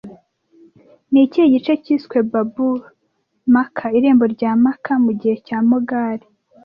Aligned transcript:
Ni 1.11 1.19
ikihe 1.25 1.47
gice 1.55 1.73
cyiswe 1.83 2.17
Babul 2.31 2.77
Makka 3.53 3.85
(Irembo 3.97 4.25
rya 4.35 4.51
Makka) 4.63 4.93
mugihe 5.05 5.35
cya 5.45 5.57
Mogali 5.69 6.25